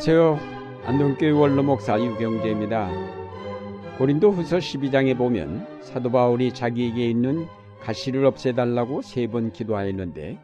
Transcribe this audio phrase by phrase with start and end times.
[0.00, 0.38] 안녕하세요.
[0.84, 2.88] 안동교회 원로 목사 유경재입니다.
[3.98, 7.48] 고린도 후서 12장에 보면 사도 바울이 자기에게 있는
[7.80, 10.38] 가시를 없애달라고 세 번 기도하였는데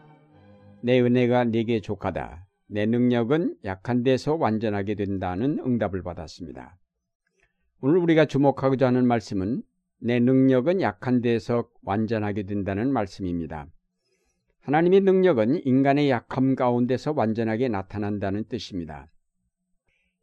[0.80, 2.48] 내 은혜가 네게 족하다.
[2.66, 6.76] 내 능력은 약한 데서 완전하게 된다는 응답을 받았습니다.
[7.80, 9.62] 오늘 우리가 주목하고자 하는 말씀은
[10.00, 13.68] 내 능력은 약한 데서 완전하게 된다는 말씀입니다.
[14.62, 19.06] 하나님의 능력은 인간의 약함 가운데서 완전하게 나타난다는 뜻입니다.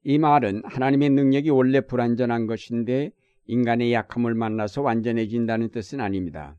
[0.03, 3.11] 이 말은 하나님의 능력이 원래 불완전한 것인데
[3.45, 6.57] 인간의 약함을 만나서 완전해진다는 뜻은 아닙니다.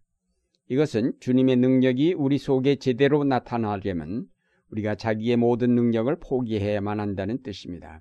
[0.68, 4.26] 이것은 주님의 능력이 우리 속에 제대로 나타나려면
[4.70, 8.00] 우리가 자기의 모든 능력을 포기해야만 한다는 뜻입니다.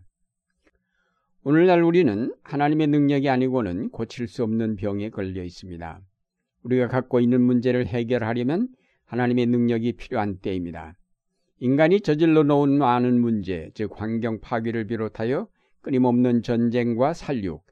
[1.43, 6.01] 오늘날 우리는 하나님의 능력이 아니고는 고칠 수 없는 병에 걸려 있습니다.
[6.63, 8.69] 우리가 갖고 있는 문제를 해결하려면
[9.05, 10.95] 하나님의 능력이 필요한 때입니다.
[11.63, 15.47] 인간이 저질러 놓은 많은 문제, 즉 환경 파괴를 비롯하여
[15.81, 17.63] 끊임없는 전쟁과 살육,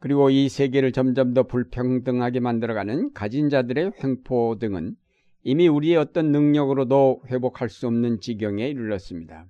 [0.00, 4.96] 그리고 이 세계를 점점 더 불평등하게 만들어가는 가진 자들의 횡포 등은
[5.44, 9.46] 이미 우리의 어떤 능력으로도 회복할 수 없는 지경에 이르렀습니다.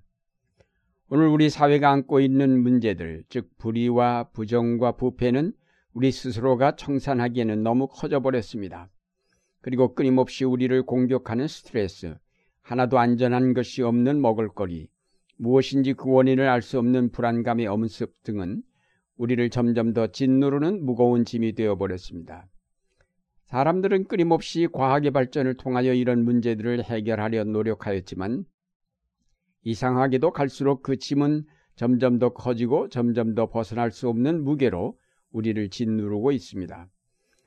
[1.08, 5.54] 오늘 우리 사회가 안고 있는 문제들, 즉 불의와 부정과 부패는
[5.94, 8.90] 우리 스스로가 청산하기에는 너무 커져버렸습니다.
[9.62, 12.18] 그리고 끊임없이 우리를 공격하는 스트레스,
[12.62, 14.88] 하나도 안전한 것이 없는 먹을거리,
[15.36, 18.62] 무엇인지 그 원인을 알 수 없는 불안감의 엄습 등은
[19.16, 22.46] 우리를 점점 더 짓누르는 무거운 짐이 되어버렸습니다.
[23.46, 28.44] 사람들은 끊임없이 과학의 발전을 통하여 이런 문제들을 해결하려 노력하였지만
[29.64, 31.44] 이상하게도 갈수록 그 짐은
[31.74, 34.96] 점점 더 커지고 점점 더 벗어날 수 없는 무게로
[35.32, 36.88] 우리를 짓누르고 있습니다.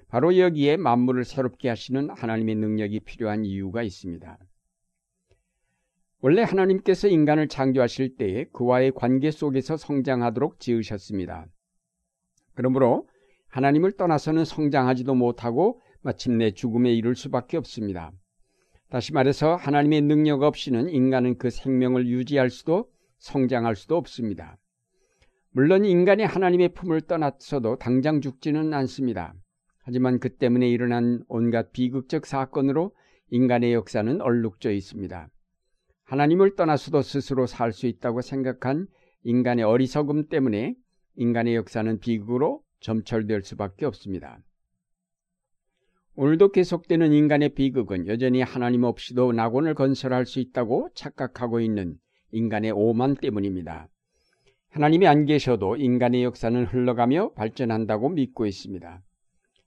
[0.07, 4.37] 바로 여기에 만물을 새롭게 하시는 하나님의 능력이 필요한 이유가 있습니다.
[6.25, 11.47] 원래 하나님께서 인간을 창조하실 때에 그와의 관계 속에서 성장하도록 지으셨습니다.
[12.53, 13.09] 그러므로
[13.49, 18.13] 하나님을 떠나서는 성장하지도 못하고 마침내 죽음에 이를 수밖에 없습니다.
[18.89, 24.57] 다시 말해서 하나님의 능력 없이는 인간은 그 생명을 유지할 수도 성장할 수도 없습니다.
[25.51, 29.33] 물론 인간이 하나님의 품을 떠났어도 당장 죽지는 않습니다.
[29.79, 32.95] 하지만 그 때문에 일어난 온갖 비극적 사건으로
[33.29, 35.27] 인간의 역사는 얼룩져 있습니다.
[36.05, 38.87] 하나님을 떠나서도 스스로 살 수 있다고 생각한
[39.23, 40.75] 인간의 어리석음 때문에
[41.15, 44.39] 인간의 역사는 비극으로 점철될 수밖에 없습니다.
[46.15, 51.97] 오늘도 계속되는 인간의 비극은 여전히 하나님 없이도 낙원을 건설할 수 있다고 착각하고 있는
[52.31, 53.87] 인간의 오만 때문입니다.
[54.69, 59.01] 하나님이 안 계셔도 인간의 역사는 흘러가며 발전한다고 믿고 있습니다.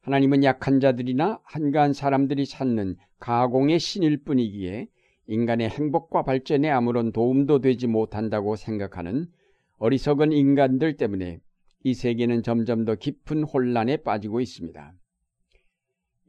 [0.03, 4.89] 하나님은 약한 자들이나 한가한 사람들이 찾는 가공의 신일 뿐이기에
[5.29, 9.27] 인간의 행복과 발전에 아무런 도움도 되지 못한다고 생각하는
[9.79, 11.41] 어리석은 인간들 때문에
[11.85, 14.95] 이 세계는 점점 더 깊은 혼란에 빠지고 있습니다.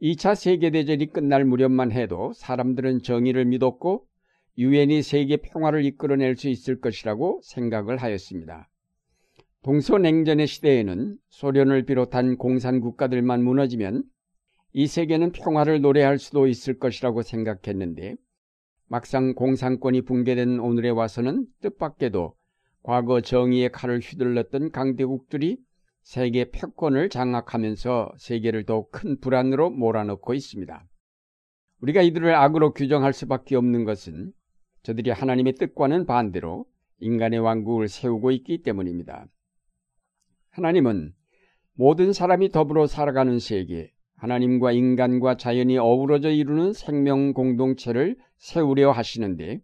[0.02, 4.06] 2차 세계대전이 끝날 무렵만 해도 사람들은 정의를 믿었고
[4.56, 8.68] 유엔이 세계 평화를 이끌어낼 수 있을 것이라고 생각을 하였습니다.
[9.62, 14.04] 동서냉전의 시대에는 소련을 비롯한 공산 국가들만 무너지면
[14.72, 18.16] 이 세계는 평화를 노래할 수도 있을 것이라고 생각했는데
[18.90, 22.34] 막상 공산권이 붕괴된 오늘에 와서는 뜻밖에도
[22.82, 25.58] 과거 정의의 칼을 휘둘렀던 강대국들이
[26.02, 30.88] 세계 패권을 장악하면서 세계를 더욱 큰 불안으로 몰아넣고 있습니다.
[31.82, 34.32] 우리가 이들을 악으로 규정할 수밖에 없는 것은
[34.84, 36.64] 저들이 하나님의 뜻과는 반대로
[37.00, 39.26] 인간의 왕국을 세우고 있기 때문입니다.
[40.48, 41.12] 하나님은
[41.74, 49.60] 모든 사람이 더불어 살아가는 세계, 하나님과 인간과 자연이 어우러져 이루는 생명 공동체를 세우려 하시는데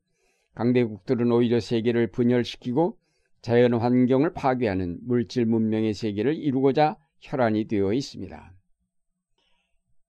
[0.55, 2.97] 강대국들은 오히려 세계를 분열시키고
[3.43, 8.53] 자연 환경을 파괴하는 물질 문명의 세계를 이루고자 혈안이 되어 있습니다.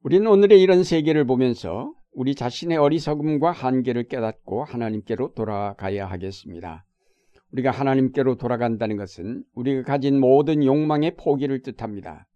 [0.03, 6.85] 우리는 오늘의 이런 세계를 보면서 우리 자신의 어리석음과 한계를 깨닫고 하나님께로 돌아가야 하겠습니다.
[7.51, 12.27] 우리가 하나님께로 돌아간다는 것은 우리가 가진 모든 욕망의 포기를 뜻합니다.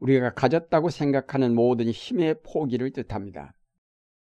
[0.00, 3.54] 우리가 가졌다고 생각하는 모든 힘의 포기를 뜻합니다.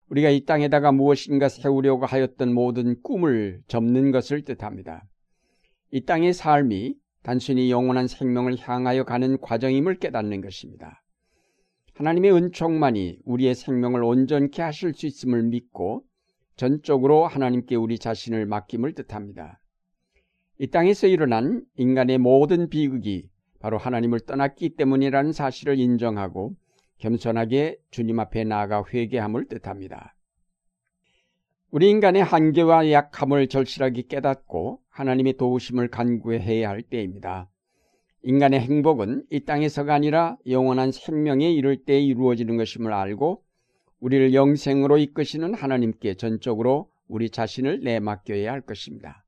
[0.09, 5.03] 우리가 이 땅에다가 무엇인가 세우려고 하였던 모든 꿈을 접는 것을 뜻합니다.
[5.91, 11.01] 이 땅의 삶이 단순히 영원한 생명을 향하여 가는 과정임을 깨닫는 것입니다.
[11.95, 16.03] 하나님의 은총만이 우리의 생명을 온전케 하실 수 있음을 믿고
[16.55, 19.59] 전적으로 하나님께 우리 자신을 맡김을 뜻합니다.
[20.59, 23.29] 이 땅에서 일어난 인간의 모든 비극이
[23.65, 26.53] 바로 하나님을 떠났기 때문이라는 사실을 인정하고
[26.99, 30.15] 겸손하게 주님 앞에 나아가 회개함을 뜻합니다.
[31.71, 37.49] 우리 인간의 한계와 약함을 절실하게 깨닫고 하나님의 도우심을 간구해야 할 때입니다.
[38.21, 43.41] 인간의 행복은 이 땅에서가 아니라 영원한 생명에 이를 때 이루어지는 것임을 알고
[43.99, 49.24] 우리를 영생으로 이끄시는 하나님께 전적으로 우리 자신을 내맡겨야 할 것입니다.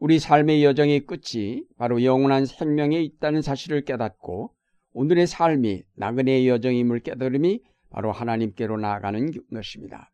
[0.00, 4.50] 우리 삶의 여정의 끝이 바로 영원한 생명에 있다는 사실을 깨닫고
[4.94, 10.10] 오늘의 삶이 나그네의 여정임을 깨달음이 바로 하나님께로 나아가는 것입니다.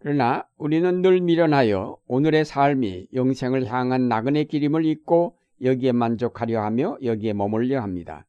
[0.00, 7.32] 그러나 우리는 늘 미련하여 오늘의 삶이 영생을 향한 나그네 길임을 잊고 여기에 만족하려 하며 여기에
[7.32, 8.26] 머물려 합니다.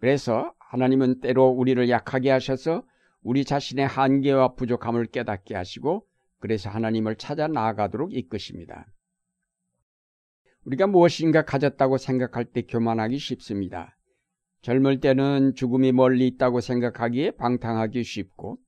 [0.00, 2.82] 그래서 하나님은 때로 우리를 약하게 하셔서
[3.22, 6.04] 우리 자신의 한계와 부족함을 깨닫게 하시고
[6.40, 8.86] 그래서 하나님을 찾아 나아가도록 이끄십니다.
[10.68, 13.96] 우리가 무엇인가 가졌다고 생각할 때 교만하기 쉽습니다.
[14.60, 18.58] 젊을 때는 죽음이 멀리 있다고 생각하기에 방탕하기 쉽고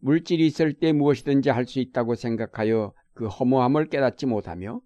[0.00, 4.80] 물질이 있을 때 무엇이든지 할 수 있다고 생각하여 그 허무함을 깨닫지 못하며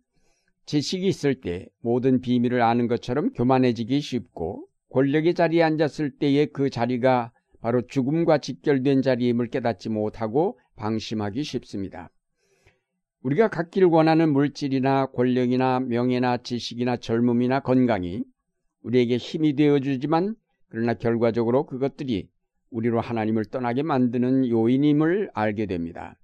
[0.65, 7.33] 지식이 있을 때 모든 비밀을 아는 것처럼 교만해지기 쉽고 권력의 자리에 앉았을 때의 그 자리가
[7.61, 12.11] 바로 죽음과 직결된 자리임을 깨닫지 못하고 방심하기 쉽습니다.
[13.27, 18.23] 우리가 갖기를 원하는 물질이나 권력이나 명예나 지식이나 젊음이나 건강이
[18.83, 20.37] 우리에게 힘이 되어주지만
[20.69, 22.29] 그러나 결과적으로 그것들이
[22.71, 26.17] 우리로 하나님을 떠나게 만드는 요인임을 알게 됩니다.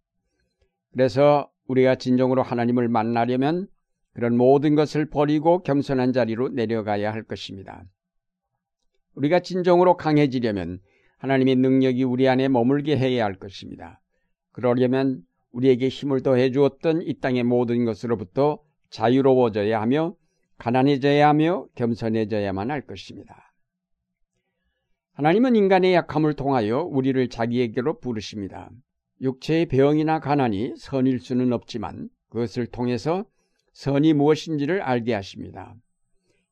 [0.93, 3.67] 그래서 우리가 진정으로 하나님을 만나려면
[4.13, 7.83] 그런 모든 것을 버리고 겸손한 자리로 내려가야 할 것입니다.
[9.17, 10.79] 우리가 진정으로 강해지려면
[11.19, 14.01] 하나님의 능력이 우리 안에 머물게 해야 할 것입니다.
[14.53, 18.59] 그러려면 우리에게 힘을 더해 주었던 이 땅의 모든 것으로부터
[18.91, 20.15] 자유로워져야 하며
[20.59, 23.53] 가난해져야 하며 겸손해져야만 할 것입니다.
[25.15, 28.71] 하나님은 인간의 약함을 통하여 우리를 자기에게로 부르십니다.
[29.21, 33.25] 육체의 병이나 가난이 선일 수는 없지만 그것을 통해서
[33.73, 35.75] 선이 무엇인지를 알게 하십니다.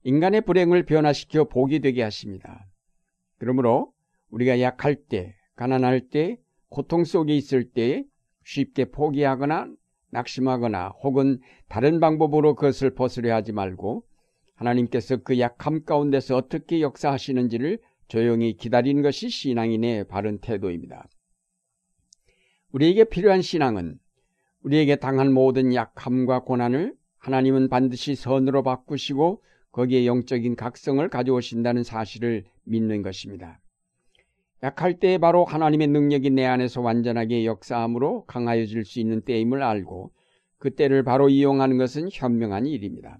[0.04, 2.66] 인간의 불행을 변화시켜 복이 되게 하십니다.
[3.38, 3.92] 그러므로
[4.30, 6.38] 우리가 약할 때, 가난할 때,
[6.68, 8.04] 고통 속에 있을 때
[8.44, 9.72] 쉽게 포기하거나
[10.10, 14.04] 낙심하거나 혹은 다른 방법으로 그것을 벗으려 하지 말고
[14.54, 17.78] 하나님께서 그 약함 가운데서 어떻게 역사하시는지를
[18.08, 21.06] 조용히 기다리는 것이 신앙인의 바른 태도입니다.
[22.72, 23.98] 우리에게 필요한 신앙은
[24.62, 29.42] 우리에게 당한 모든 약함과 고난을 하나님은 반드시 선으로 바꾸시고
[29.72, 33.60] 거기에 영적인 각성을 가져오신다는 사실을 믿는 것입니다.
[34.62, 40.12] 약할 때 바로 하나님의 능력이 내 안에서 완전하게 역사함으로 강하여질 수 있는 때임을 알고
[40.58, 43.18] 그 때를 바로 이용하는 것은 현명한 일입니다.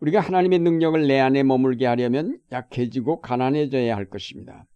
[0.00, 4.66] 우리가 하나님의 능력을 내 안에 머물게 하려면 약해지고 가난해져야 할 것입니다.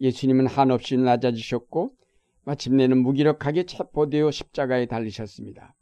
[0.00, 1.90] 예수님은 한없이 낮아지셨고
[2.44, 5.74] 마침내는 무기력하게 체포되어 십자가에 달리셨습니다.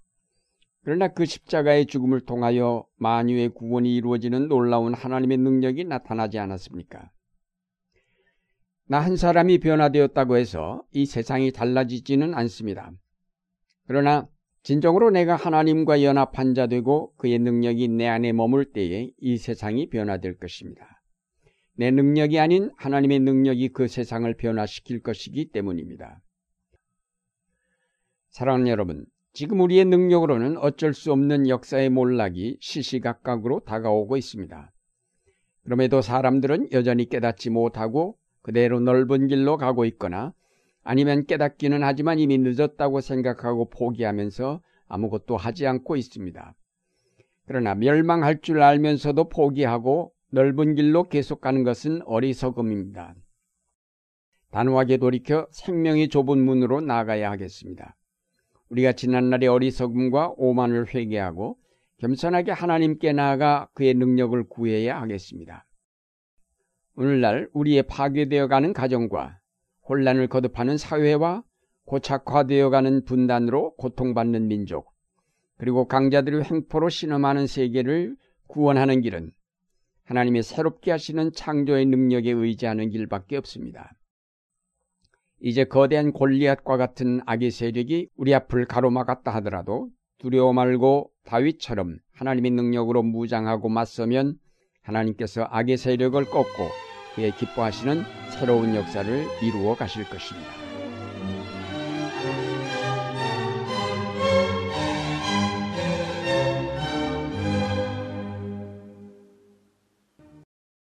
[0.82, 7.10] 그러나 그 십자가의 죽음을 통하여 만유의 구원이 이루어지는 놀라운 하나님의 능력이 나타나지 않았습니까?
[8.90, 12.90] 나 한 사람이 변화되었다고 해서 이 세상이 달라지지는 않습니다.
[13.86, 14.28] 그러나
[14.64, 20.38] 진정으로 내가 하나님과 연합한 자 되고 그의 능력이 내 안에 머물 때에 이 세상이 변화될
[20.38, 21.00] 것입니다.
[21.76, 26.20] 내 능력이 아닌 하나님의 능력이 그 세상을 변화시킬 것이기 때문입니다.
[28.30, 34.72] 사랑하는 여러분, 지금 우리의 능력으로는 어쩔 수 없는 역사의 몰락이 시시각각으로 다가오고 있습니다.
[35.62, 38.18] 그럼에도 사람들은 여전히 깨닫지 못하고
[38.50, 40.34] 그대로 넓은 길로 가고 있거나
[40.82, 46.56] 아니면 깨닫기는 하지만 이미 늦었다고 생각하고 포기하면서 아무것도 하지 않고 있습니다.
[47.46, 53.14] 그러나 멸망할 줄 알면서도 포기하고 넓은 길로 계속 가는 것은 어리석음입니다.
[54.50, 57.96] 단호하게 돌이켜 생명이 좁은 문으로 나가야 하겠습니다.
[58.70, 61.56] 우리가 지난날의 어리석음과 오만을 회개하고
[61.98, 65.66] 겸손하게 하나님께 나아가 그의 능력을 구해야 하겠습니다.
[67.00, 69.38] 오늘날 우리의 파괴되어 가는 가정과
[69.88, 71.42] 혼란을 거듭하는 사회와
[71.86, 74.92] 고착화되어가는 분단으로 고통받는 민족,
[75.56, 78.16] 그리고 강자들의 횡포로 신음하는 세계를
[78.48, 79.32] 구원하는 길은
[80.04, 83.94] 하나님의 새롭게 하시는 창조의 능력에 의지하는 길밖에 없습니다.
[85.40, 89.88] 이제 거대한 골리앗과 같은 악의 세력이 우리 앞을 가로막았다 하더라도
[90.18, 94.34] 두려워 말고 다윗처럼 하나님의 능력으로 무장하고 맞서면
[94.82, 100.69] 하나님께서 악의 세력을 꺾고 그의 기뻐하시는 새로운 역사를 이루어 가실 것입니다.